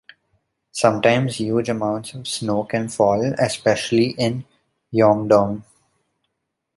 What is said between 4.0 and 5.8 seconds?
in Yeongdong.